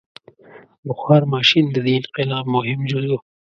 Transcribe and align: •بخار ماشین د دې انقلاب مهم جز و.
•بخار 0.87 1.21
ماشین 1.33 1.65
د 1.71 1.77
دې 1.85 1.93
انقلاب 1.99 2.45
مهم 2.55 2.79
جز 2.91 3.05
و. 3.09 3.13